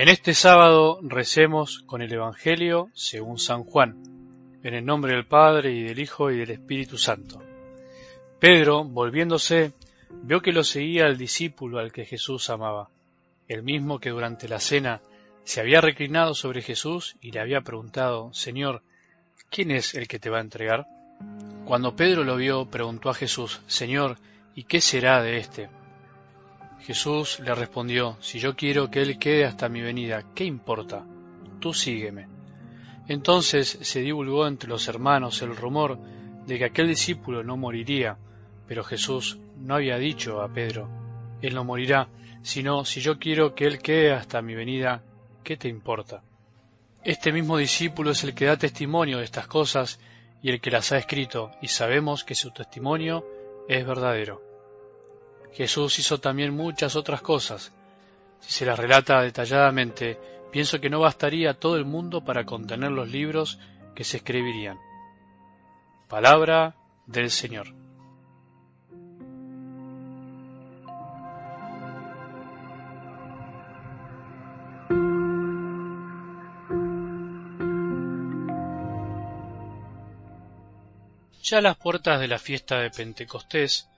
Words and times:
En 0.00 0.08
este 0.08 0.32
sábado 0.32 0.98
recemos 1.02 1.80
con 1.80 2.00
el 2.00 2.10
Evangelio 2.10 2.88
según 2.94 3.38
San 3.38 3.64
Juan, 3.64 4.02
en 4.62 4.72
el 4.72 4.82
nombre 4.82 5.12
del 5.12 5.26
Padre 5.26 5.72
y 5.72 5.82
del 5.82 5.98
Hijo 5.98 6.30
y 6.30 6.38
del 6.38 6.52
Espíritu 6.52 6.96
Santo. 6.96 7.42
Pedro, 8.38 8.82
volviéndose, 8.82 9.74
vio 10.22 10.40
que 10.40 10.52
lo 10.52 10.64
seguía 10.64 11.04
el 11.04 11.18
discípulo 11.18 11.80
al 11.80 11.92
que 11.92 12.06
Jesús 12.06 12.48
amaba, 12.48 12.88
el 13.46 13.62
mismo 13.62 13.98
que 13.98 14.08
durante 14.08 14.48
la 14.48 14.58
cena 14.58 15.02
se 15.44 15.60
había 15.60 15.82
reclinado 15.82 16.32
sobre 16.32 16.62
Jesús 16.62 17.16
y 17.20 17.32
le 17.32 17.40
había 17.40 17.60
preguntado, 17.60 18.32
Señor, 18.32 18.80
¿quién 19.50 19.70
es 19.70 19.94
el 19.94 20.08
que 20.08 20.18
te 20.18 20.30
va 20.30 20.38
a 20.38 20.40
entregar? 20.48 20.86
Cuando 21.66 21.94
Pedro 21.94 22.24
lo 22.24 22.36
vio, 22.36 22.70
preguntó 22.70 23.10
a 23.10 23.14
Jesús, 23.14 23.60
Señor, 23.66 24.16
¿y 24.54 24.64
qué 24.64 24.80
será 24.80 25.22
de 25.22 25.36
éste? 25.36 25.68
Jesús 26.82 27.40
le 27.40 27.54
respondió, 27.54 28.16
Si 28.20 28.38
yo 28.38 28.56
quiero 28.56 28.90
que 28.90 29.02
Él 29.02 29.18
quede 29.18 29.44
hasta 29.44 29.68
mi 29.68 29.80
venida, 29.80 30.24
¿qué 30.34 30.44
importa? 30.44 31.04
Tú 31.60 31.74
sígueme. 31.74 32.26
Entonces 33.06 33.78
se 33.82 34.00
divulgó 34.00 34.46
entre 34.46 34.68
los 34.68 34.88
hermanos 34.88 35.42
el 35.42 35.56
rumor 35.56 35.98
de 36.46 36.58
que 36.58 36.64
aquel 36.64 36.88
discípulo 36.88 37.42
no 37.42 37.56
moriría, 37.56 38.18
pero 38.66 38.84
Jesús 38.84 39.38
no 39.56 39.74
había 39.74 39.98
dicho 39.98 40.42
a 40.42 40.52
Pedro, 40.52 40.88
Él 41.42 41.54
no 41.54 41.64
morirá, 41.64 42.08
sino 42.42 42.84
si 42.84 43.00
yo 43.00 43.18
quiero 43.18 43.54
que 43.54 43.66
Él 43.66 43.78
quede 43.78 44.12
hasta 44.12 44.42
mi 44.42 44.54
venida, 44.54 45.02
¿qué 45.44 45.56
te 45.56 45.68
importa? 45.68 46.22
Este 47.02 47.32
mismo 47.32 47.56
discípulo 47.56 48.10
es 48.10 48.24
el 48.24 48.34
que 48.34 48.46
da 48.46 48.56
testimonio 48.56 49.18
de 49.18 49.24
estas 49.24 49.46
cosas 49.46 50.00
y 50.42 50.50
el 50.50 50.60
que 50.60 50.70
las 50.70 50.92
ha 50.92 50.98
escrito, 50.98 51.50
y 51.60 51.68
sabemos 51.68 52.24
que 52.24 52.34
su 52.34 52.50
testimonio 52.50 53.24
es 53.68 53.86
verdadero. 53.86 54.49
Jesús 55.52 55.98
hizo 55.98 56.18
también 56.18 56.54
muchas 56.54 56.96
otras 56.96 57.22
cosas. 57.22 57.72
Si 58.40 58.52
se 58.52 58.66
las 58.66 58.78
relata 58.78 59.20
detalladamente, 59.20 60.18
pienso 60.50 60.80
que 60.80 60.90
no 60.90 61.00
bastaría 61.00 61.54
todo 61.54 61.76
el 61.76 61.84
mundo 61.84 62.24
para 62.24 62.44
contener 62.44 62.90
los 62.92 63.10
libros 63.10 63.58
que 63.94 64.04
se 64.04 64.18
escribirían. 64.18 64.78
Palabra 66.08 66.74
del 67.06 67.30
Señor. 67.30 67.74
Ya 81.42 81.58
a 81.58 81.62
las 81.62 81.76
puertas 81.76 82.20
de 82.20 82.28
la 82.28 82.38
fiesta 82.38 82.78
de 82.78 82.90
Pentecostés, 82.90 83.89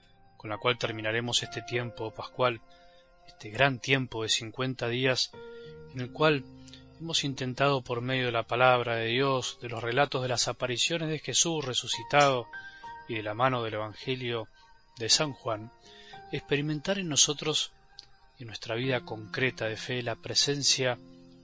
con 0.43 0.49
la 0.49 0.57
cual 0.57 0.77
terminaremos 0.77 1.41
este 1.41 1.61
tiempo 1.61 2.11
pascual, 2.11 2.59
este 3.25 3.49
gran 3.49 3.79
tiempo 3.79 4.23
de 4.23 4.27
cincuenta 4.27 4.89
días, 4.89 5.31
en 5.93 6.01
el 6.01 6.11
cual 6.11 6.43
hemos 6.99 7.23
intentado 7.23 7.81
por 7.81 8.01
medio 8.01 8.25
de 8.25 8.33
la 8.33 8.43
palabra 8.43 8.97
de 8.97 9.05
Dios, 9.05 9.57
de 9.61 9.69
los 9.69 9.81
relatos 9.81 10.21
de 10.21 10.27
las 10.27 10.49
apariciones 10.49 11.07
de 11.07 11.19
Jesús 11.19 11.63
resucitado 11.63 12.45
y 13.07 13.15
de 13.15 13.23
la 13.23 13.33
mano 13.33 13.63
del 13.63 13.75
Evangelio 13.75 14.49
de 14.97 15.07
San 15.07 15.31
Juan, 15.31 15.71
experimentar 16.33 16.99
en 16.99 17.07
nosotros, 17.07 17.71
en 18.37 18.47
nuestra 18.47 18.75
vida 18.75 19.05
concreta 19.05 19.67
de 19.67 19.77
fe, 19.77 20.03
la 20.03 20.17
presencia 20.17 20.99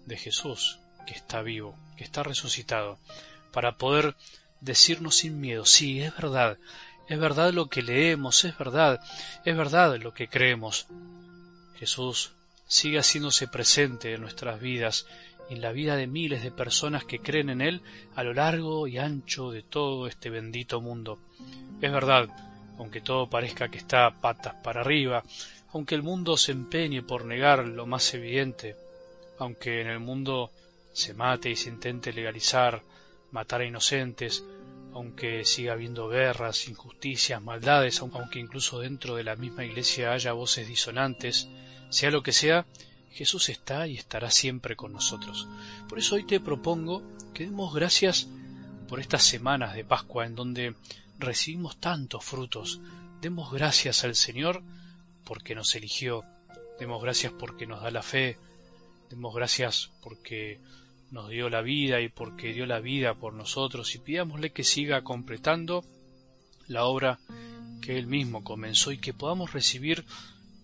de 0.08 0.18
Jesús, 0.18 0.78
que 1.08 1.14
está 1.14 1.42
vivo, 1.42 1.74
que 1.96 2.04
está 2.04 2.22
resucitado, 2.22 3.00
para 3.54 3.78
poder 3.78 4.18
decirnos 4.60 5.16
sin 5.16 5.40
miedo, 5.40 5.66
sí, 5.66 6.02
es 6.02 6.14
verdad, 6.18 6.58
es 7.10 7.20
verdad 7.20 7.52
lo 7.52 7.66
que 7.66 7.82
leemos, 7.82 8.46
es 8.46 8.56
verdad, 8.58 9.02
es 9.44 9.58
verdad 9.58 9.98
lo 9.98 10.14
que 10.14 10.28
creemos. 10.28 10.86
Jesús 11.78 12.32
sigue 12.68 13.00
haciéndose 13.00 13.48
presente 13.48 14.14
en 14.14 14.22
nuestras 14.22 14.62
vidas 14.62 15.08
y 15.50 15.56
en 15.56 15.62
la 15.62 15.72
vida 15.72 15.96
de 15.96 16.06
miles 16.06 16.44
de 16.44 16.52
personas 16.52 17.04
que 17.04 17.20
creen 17.20 17.50
en 17.50 17.62
Él 17.62 17.82
a 18.16 18.24
lo 18.24 18.36
largo 18.36 18.88
y 18.88 19.00
ancho 19.00 19.50
de 19.50 19.64
todo 19.64 20.06
este 20.06 20.30
bendito 20.30 20.82
mundo. 20.82 21.18
Es 21.82 21.92
verdad, 21.92 22.30
aunque 22.78 23.02
todo 23.02 23.28
parezca 23.28 23.70
que 23.70 23.80
está 23.80 24.12
patas 24.12 24.54
para 24.64 24.82
arriba, 24.82 25.24
aunque 25.74 25.96
el 25.96 26.04
mundo 26.04 26.38
se 26.38 26.52
empeñe 26.52 27.02
por 27.02 27.26
negar 27.26 27.68
lo 27.68 27.88
más 27.88 28.14
evidente, 28.14 28.76
aunque 29.40 29.82
en 29.82 29.88
el 29.88 30.00
mundo 30.00 30.52
se 30.94 31.16
mate 31.16 31.50
y 31.50 31.56
se 31.56 31.70
intente 31.70 32.14
legalizar 32.14 32.84
matar 33.32 33.62
a 33.62 33.66
inocentes, 33.66 34.44
aunque 34.94 35.46
siga 35.46 35.74
habiendo 35.74 36.10
guerras, 36.10 36.68
injusticias, 36.68 37.42
maldades, 37.42 38.02
aunque 38.02 38.40
incluso 38.40 38.80
dentro 38.80 39.16
de 39.16 39.24
la 39.24 39.36
misma 39.36 39.66
iglesia 39.66 40.14
haya 40.14 40.34
voces 40.34 40.68
disonantes, 40.68 41.48
sea 41.90 42.12
lo 42.12 42.24
que 42.24 42.32
sea, 42.32 42.66
Jesús 43.12 43.50
está 43.50 43.88
y 43.88 43.96
estará 43.96 44.30
siempre 44.32 44.76
con 44.76 44.94
nosotros. 44.94 45.48
Por 45.88 46.00
eso 46.00 46.16
hoy 46.16 46.26
te 46.26 46.40
propongo 46.40 47.04
que 47.34 47.46
demos 47.46 47.74
gracias 47.74 48.28
por 48.88 49.00
estas 49.00 49.24
semanas 49.24 49.76
de 49.76 49.84
Pascua 49.84 50.26
en 50.26 50.36
donde 50.36 50.76
recibimos 51.18 51.80
tantos 51.80 52.24
frutos. 52.24 52.80
Demos 53.22 53.52
gracias 53.52 54.04
al 54.04 54.16
Señor 54.16 54.64
porque 55.26 55.56
nos 55.56 55.76
eligió. 55.76 56.24
Demos 56.80 57.02
gracias 57.04 57.34
porque 57.34 57.68
nos 57.68 57.82
da 57.82 57.92
la 57.92 58.02
fe. 58.02 58.38
Demos 59.10 59.36
gracias 59.36 59.92
porque 60.02 60.60
nos 61.12 61.30
dio 61.30 61.50
la 61.50 61.62
vida 61.62 62.02
y 62.02 62.10
porque 62.10 62.54
dio 62.54 62.66
la 62.66 62.80
vida 62.80 63.16
por 63.16 63.34
nosotros 63.34 63.96
y 63.96 64.00
pidámosle 64.00 64.52
que 64.52 64.64
siga 64.64 65.04
completando 65.04 65.84
la 66.68 66.86
obra 66.86 67.20
que 67.82 67.98
él 67.98 68.08
mismo 68.08 68.44
comenzó 68.44 68.92
y 68.92 69.00
que 69.00 69.14
podamos 69.14 69.54
recibir 69.54 70.06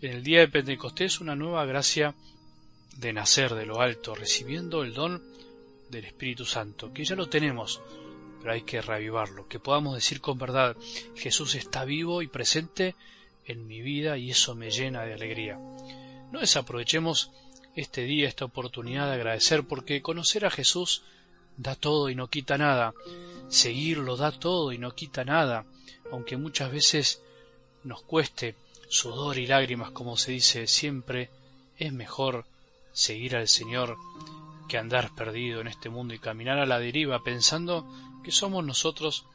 en 0.01 0.11
el 0.11 0.23
día 0.23 0.39
de 0.39 0.47
Pentecostés 0.47 1.19
una 1.19 1.35
nueva 1.35 1.66
gracia 1.66 2.13
de 2.97 3.13
nacer 3.13 3.55
de 3.55 3.66
lo 3.66 3.81
alto, 3.81 4.13
recibiendo 4.16 4.84
el 4.84 4.94
don 4.94 5.22
del 5.89 6.05
Espíritu 6.05 6.45
Santo, 6.45 6.94
que 6.94 7.05
ya 7.05 7.16
lo 7.16 7.28
tenemos, 7.28 7.81
pero 8.39 8.53
hay 8.53 8.61
que 8.61 8.81
reavivarlo, 8.81 9.47
que 9.47 9.59
podamos 9.59 9.95
decir 9.95 10.22
con 10.22 10.38
verdad, 10.38 10.75
Jesús 11.16 11.55
está 11.55 11.85
vivo 11.85 12.22
y 12.22 12.28
presente 12.28 12.95
en 13.45 13.67
mi 13.67 13.81
vida 13.81 14.17
y 14.17 14.31
eso 14.31 14.55
me 14.55 14.69
llena 14.69 15.03
de 15.03 15.13
alegría. 15.13 15.57
No 16.31 16.39
desaprovechemos 16.39 17.31
este 17.75 18.03
día, 18.03 18.28
esta 18.28 18.46
oportunidad 18.46 19.08
de 19.08 19.16
agradecer, 19.16 19.68
porque 19.68 20.02
conocer 20.02 20.46
a 20.46 20.52
Jesús 20.52 21.03
da 21.58 21.75
todo 21.75 22.09
y 22.09 22.16
no 22.16 22.28
quita 22.28 22.58
nada, 22.58 22.94
seguirlo 23.50 24.18
da 24.18 24.31
todo 24.31 24.72
y 24.72 24.78
no 24.78 24.94
quita 24.96 25.24
nada, 25.24 25.66
aunque 26.12 26.38
muchas 26.38 26.72
veces 26.72 27.22
nos 27.84 28.02
cueste 28.02 28.56
sudor 28.90 29.38
y 29.38 29.47
lágrimas, 29.47 29.91
como 29.91 30.18
se 30.18 30.31
dice 30.31 30.68
siempre, 30.68 31.30
es 31.78 31.91
mejor 31.91 32.46
seguir 32.94 33.35
al 33.35 33.47
Señor 33.47 33.97
que 34.68 34.78
andar 34.78 35.14
perdido 35.14 35.62
en 35.62 35.68
este 35.68 35.90
mundo 35.90 36.14
y 36.14 36.19
caminar 36.19 36.59
a 36.59 36.66
la 36.66 36.80
deriva 36.80 37.24
pensando 37.24 37.85
que 38.24 38.31
somos 38.31 38.66
nosotros 38.66 39.25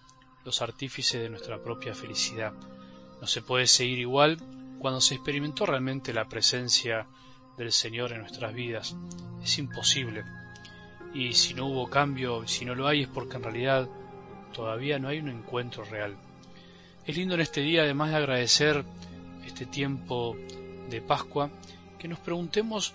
los 0.44 0.62
artífices 0.62 1.20
de 1.20 1.28
nuestra 1.28 1.62
propia 1.62 1.94
felicidad. 1.94 2.52
No 3.20 3.26
se 3.26 3.42
puede 3.42 3.66
seguir 3.66 3.98
igual 3.98 4.38
cuando 4.78 5.00
se 5.00 5.14
experimentó 5.14 5.66
realmente 5.66 6.14
la 6.14 6.28
presencia 6.28 7.06
del 7.60 7.72
Señor 7.72 8.12
en 8.12 8.20
nuestras 8.20 8.54
vidas. 8.54 8.96
Es 9.42 9.58
imposible. 9.58 10.24
Y 11.14 11.32
si 11.34 11.54
no 11.54 11.66
hubo 11.66 11.88
cambio, 11.90 12.46
si 12.46 12.64
no 12.64 12.74
lo 12.74 12.86
hay, 12.86 13.02
es 13.02 13.08
porque 13.08 13.36
en 13.36 13.42
realidad 13.42 13.88
todavía 14.52 14.98
no 14.98 15.08
hay 15.08 15.18
un 15.18 15.28
encuentro 15.28 15.84
real. 15.84 16.16
Es 17.06 17.16
lindo 17.16 17.34
en 17.34 17.40
este 17.40 17.60
día, 17.60 17.82
además 17.82 18.10
de 18.10 18.16
agradecer 18.16 18.84
este 19.44 19.66
tiempo 19.66 20.36
de 20.88 21.00
Pascua, 21.00 21.50
que 21.98 22.08
nos 22.08 22.18
preguntemos 22.20 22.94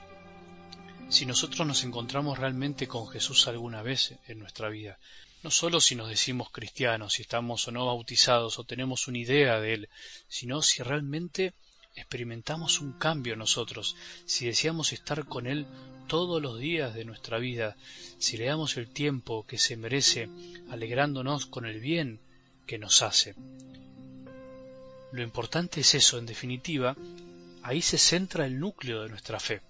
si 1.10 1.26
nosotros 1.26 1.68
nos 1.68 1.84
encontramos 1.84 2.40
realmente 2.40 2.88
con 2.88 3.08
Jesús 3.08 3.48
alguna 3.48 3.84
vez 3.84 4.16
en 4.28 4.40
nuestra 4.40 4.70
vida. 4.70 4.98
No 5.44 5.52
solo 5.52 5.80
si 5.80 5.96
nos 5.96 6.10
decimos 6.10 6.50
cristianos, 6.50 7.14
si 7.14 7.22
estamos 7.22 7.68
o 7.68 7.72
no 7.72 7.86
bautizados 7.86 8.58
o 8.58 8.64
tenemos 8.64 9.08
una 9.08 9.20
idea 9.20 9.60
de 9.60 9.74
Él, 9.74 9.90
sino 10.28 10.64
si 10.64 10.82
realmente 10.82 11.54
experimentamos 11.96 12.82
un 12.82 12.94
cambio 12.94 13.36
nosotros, 13.36 13.96
si 14.26 14.46
deseamos 14.46 14.94
estar 14.94 15.26
con 15.26 15.48
Él 15.48 15.66
todos 16.08 16.42
los 16.42 16.60
días 16.60 16.94
de 16.94 17.06
nuestra 17.06 17.40
vida, 17.40 17.76
si 18.20 18.38
le 18.38 18.46
damos 18.46 18.78
el 18.78 18.88
tiempo 18.90 19.46
que 19.46 19.58
se 19.58 19.78
merece, 19.78 20.30
alegrándonos 20.70 21.46
con 21.46 21.66
el 21.66 21.80
bien 21.80 22.20
que 22.68 22.78
nos 22.78 23.02
hace. 23.02 23.36
Lo 25.12 25.24
importante 25.24 25.82
es 25.82 25.96
eso, 25.96 26.18
en 26.18 26.26
definitiva, 26.26 26.96
ahí 27.64 27.82
se 27.82 27.98
centra 27.98 28.46
el 28.46 28.60
núcleo 28.60 29.04
de 29.04 29.10
nuestra 29.10 29.40
fe. 29.40 29.62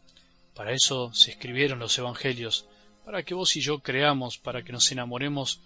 Para 0.56 0.74
eso 0.74 1.14
se 1.14 1.32
escribieron 1.32 1.80
los 1.80 1.98
Evangelios, 1.98 2.66
para 3.06 3.24
que 3.24 3.36
vos 3.36 3.56
y 3.56 3.62
yo 3.62 3.80
creamos, 3.80 4.38
para 4.38 4.64
que 4.64 4.72
nos 4.72 4.92
enamoremos 4.92 5.62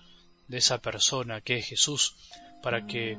de 0.47 0.57
esa 0.57 0.81
persona 0.81 1.41
que 1.41 1.57
es 1.57 1.67
Jesús, 1.67 2.15
para 2.61 2.85
que 2.85 3.17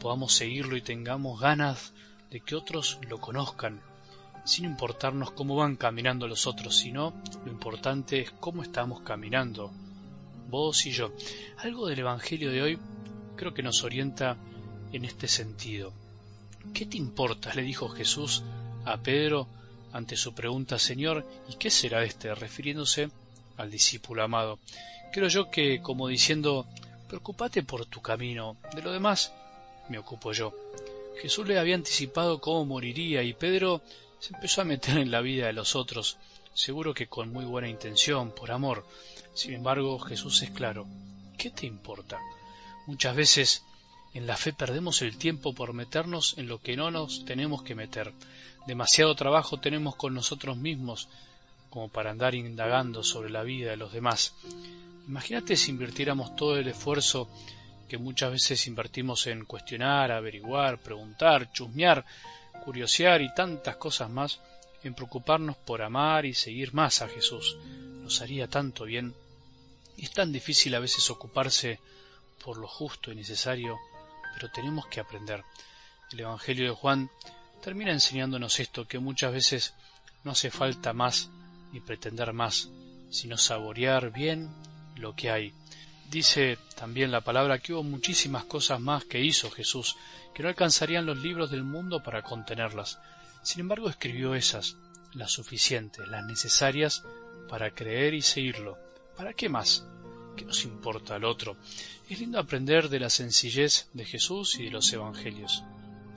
podamos 0.00 0.34
seguirlo 0.34 0.76
y 0.76 0.82
tengamos 0.82 1.40
ganas 1.40 1.92
de 2.32 2.40
que 2.40 2.56
otros 2.56 2.98
lo 3.08 3.20
conozcan, 3.20 3.82
sin 4.44 4.64
importarnos 4.64 5.32
cómo 5.32 5.54
van 5.54 5.76
caminando 5.76 6.26
los 6.26 6.46
otros, 6.46 6.76
sino 6.78 7.12
lo 7.44 7.52
importante 7.52 8.20
es 8.20 8.30
cómo 8.30 8.62
estamos 8.62 9.02
caminando, 9.02 9.70
vos 10.48 10.86
y 10.86 10.92
yo. 10.92 11.12
Algo 11.58 11.86
del 11.86 12.00
Evangelio 12.00 12.50
de 12.50 12.62
hoy 12.62 12.78
creo 13.36 13.52
que 13.52 13.62
nos 13.62 13.84
orienta 13.84 14.36
en 14.92 15.04
este 15.04 15.28
sentido. 15.28 15.92
¿Qué 16.72 16.86
te 16.86 16.96
importa? 16.96 17.54
le 17.54 17.62
dijo 17.62 17.88
Jesús 17.88 18.42
a 18.86 18.96
Pedro 18.96 19.46
ante 19.92 20.16
su 20.16 20.34
pregunta 20.34 20.78
Señor, 20.78 21.26
¿y 21.50 21.56
qué 21.56 21.70
será 21.70 22.02
este? 22.02 22.34
refiriéndose 22.34 23.10
al 23.58 23.70
discípulo 23.70 24.22
amado. 24.22 24.58
Creo 25.12 25.28
yo 25.28 25.50
que 25.50 25.82
como 25.82 26.08
diciendo, 26.08 26.66
preocúpate 27.08 27.62
por 27.62 27.84
tu 27.84 28.00
camino, 28.00 28.56
de 28.74 28.80
lo 28.80 28.90
demás 28.90 29.32
me 29.90 29.98
ocupo 29.98 30.32
yo. 30.32 30.54
Jesús 31.20 31.46
le 31.46 31.58
había 31.58 31.74
anticipado 31.74 32.40
cómo 32.40 32.64
moriría 32.64 33.22
y 33.22 33.32
Pedro 33.32 33.82
se 34.18 34.34
empezó 34.34 34.62
a 34.62 34.64
meter 34.64 34.98
en 34.98 35.10
la 35.10 35.20
vida 35.20 35.46
de 35.46 35.52
los 35.52 35.76
otros, 35.76 36.16
seguro 36.54 36.94
que 36.94 37.08
con 37.08 37.32
muy 37.32 37.44
buena 37.44 37.68
intención, 37.68 38.32
por 38.32 38.50
amor. 38.50 38.86
Sin 39.34 39.54
embargo, 39.54 39.98
Jesús 39.98 40.42
es 40.42 40.50
claro. 40.50 40.86
¿Qué 41.38 41.50
te 41.50 41.66
importa? 41.66 42.20
Muchas 42.86 43.16
veces 43.16 43.64
en 44.14 44.26
la 44.26 44.36
fe 44.36 44.52
perdemos 44.52 45.02
el 45.02 45.16
tiempo 45.16 45.54
por 45.54 45.72
meternos 45.72 46.36
en 46.36 46.46
lo 46.46 46.60
que 46.60 46.76
no 46.76 46.90
nos 46.90 47.24
tenemos 47.24 47.62
que 47.62 47.74
meter. 47.74 48.12
Demasiado 48.66 49.14
trabajo 49.14 49.58
tenemos 49.58 49.96
con 49.96 50.14
nosotros 50.14 50.56
mismos 50.56 51.08
como 51.70 51.88
para 51.88 52.10
andar 52.10 52.34
indagando 52.34 53.02
sobre 53.02 53.30
la 53.30 53.42
vida 53.42 53.70
de 53.70 53.76
los 53.78 53.92
demás. 53.92 54.34
Imagínate 55.08 55.56
si 55.56 55.70
invirtiéramos 55.70 56.36
todo 56.36 56.58
el 56.58 56.68
esfuerzo 56.68 57.28
que 57.88 57.98
muchas 57.98 58.32
veces 58.32 58.66
invertimos 58.66 59.26
en 59.26 59.44
cuestionar, 59.44 60.12
averiguar, 60.12 60.80
preguntar, 60.80 61.52
chusmear, 61.52 62.04
curiosear 62.64 63.22
y 63.22 63.34
tantas 63.34 63.76
cosas 63.76 64.10
más, 64.10 64.40
en 64.82 64.94
preocuparnos 64.94 65.56
por 65.56 65.82
amar 65.82 66.26
y 66.26 66.34
seguir 66.34 66.74
más 66.74 67.02
a 67.02 67.08
Jesús. 67.08 67.56
Nos 68.02 68.20
haría 68.20 68.48
tanto 68.48 68.84
bien. 68.84 69.14
Es 69.96 70.10
tan 70.12 70.32
difícil 70.32 70.74
a 70.74 70.80
veces 70.80 71.08
ocuparse 71.10 71.78
por 72.44 72.56
lo 72.56 72.66
justo 72.66 73.12
y 73.12 73.14
necesario, 73.14 73.78
pero 74.34 74.50
tenemos 74.50 74.86
que 74.86 75.00
aprender. 75.00 75.44
El 76.10 76.20
Evangelio 76.20 76.64
de 76.64 76.74
Juan 76.74 77.10
termina 77.62 77.92
enseñándonos 77.92 78.58
esto, 78.58 78.86
que 78.86 78.98
muchas 78.98 79.32
veces 79.32 79.74
no 80.24 80.32
hace 80.32 80.50
falta 80.50 80.92
más 80.92 81.30
ni 81.72 81.80
pretender 81.80 82.32
más, 82.32 82.68
sino 83.10 83.38
saborear 83.38 84.10
bien 84.10 84.50
lo 84.96 85.14
que 85.14 85.30
hay. 85.30 85.54
Dice 86.12 86.58
también 86.74 87.10
la 87.10 87.22
palabra 87.22 87.58
que 87.58 87.72
hubo 87.72 87.82
muchísimas 87.82 88.44
cosas 88.44 88.78
más 88.78 89.06
que 89.06 89.18
hizo 89.18 89.50
Jesús, 89.50 89.96
que 90.34 90.42
no 90.42 90.50
alcanzarían 90.50 91.06
los 91.06 91.16
libros 91.16 91.50
del 91.50 91.64
mundo 91.64 92.02
para 92.02 92.20
contenerlas. 92.20 92.98
Sin 93.42 93.60
embargo, 93.60 93.88
escribió 93.88 94.34
esas, 94.34 94.76
las 95.14 95.32
suficientes, 95.32 96.06
las 96.06 96.26
necesarias 96.26 97.02
para 97.48 97.70
creer 97.70 98.12
y 98.12 98.20
seguirlo. 98.20 98.76
¿Para 99.16 99.32
qué 99.32 99.48
más? 99.48 99.86
¿Qué 100.36 100.44
nos 100.44 100.66
importa 100.66 101.14
al 101.14 101.24
otro? 101.24 101.56
Es 102.10 102.20
lindo 102.20 102.38
aprender 102.38 102.90
de 102.90 103.00
la 103.00 103.08
sencillez 103.08 103.88
de 103.94 104.04
Jesús 104.04 104.58
y 104.58 104.64
de 104.64 104.70
los 104.70 104.92
evangelios, 104.92 105.64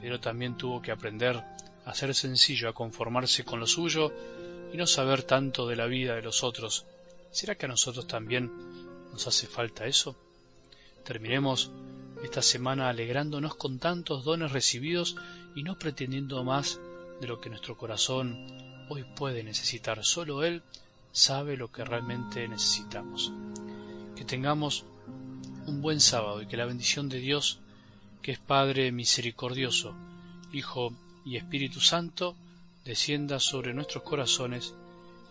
pero 0.02 0.20
también 0.20 0.58
tuvo 0.58 0.82
que 0.82 0.92
aprender 0.92 1.42
a 1.86 1.96
ser 1.96 2.14
sencillo, 2.14 2.68
a 2.68 2.74
conformarse 2.74 3.46
con 3.46 3.62
lo 3.62 3.66
suyo 3.66 4.12
y 4.74 4.76
no 4.76 4.88
saber 4.88 5.24
tanto 5.24 5.66
de 5.66 5.78
la 5.78 5.86
vida 5.86 6.16
de 6.16 6.22
los 6.22 6.44
otros. 6.44 6.86
¿Será 7.32 7.56
que 7.56 7.66
a 7.66 7.70
nosotros 7.70 8.08
también 8.08 8.85
nos 9.16 9.28
hace 9.28 9.48
falta 9.48 9.86
eso? 9.86 10.14
Terminemos 11.06 11.72
esta 12.22 12.42
semana 12.42 12.90
alegrándonos 12.90 13.56
con 13.56 13.80
tantos 13.80 14.26
dones 14.26 14.52
recibidos 14.52 15.16
y 15.56 15.64
no 15.64 15.80
pretendiendo 15.80 16.44
más 16.44 16.82
de 17.22 17.28
lo 17.28 17.40
que 17.40 17.50
nuestro 17.50 17.78
corazón 17.78 18.36
hoy 18.90 19.06
puede 19.16 19.42
necesitar. 19.42 20.04
Solo 20.04 20.44
Él 20.44 20.64
sabe 21.14 21.56
lo 21.56 21.72
que 21.72 21.86
realmente 21.86 22.46
necesitamos. 22.50 23.32
Que 24.18 24.26
tengamos 24.26 24.84
un 25.66 25.82
buen 25.82 26.02
sábado 26.02 26.42
y 26.42 26.48
que 26.48 26.58
la 26.58 26.66
bendición 26.66 27.08
de 27.08 27.20
Dios, 27.20 27.60
que 28.22 28.34
es 28.34 28.40
Padre 28.40 28.92
misericordioso, 28.92 29.96
Hijo 30.52 30.94
y 31.24 31.38
Espíritu 31.38 31.80
Santo, 31.80 32.36
descienda 32.84 33.40
sobre 33.40 33.74
nuestros 33.74 34.04
corazones 34.04 34.74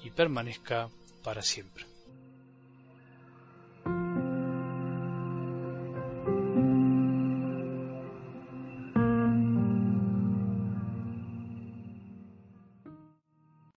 y 0.02 0.08
permanezca 0.08 0.88
para 1.22 1.42
siempre. 1.42 1.94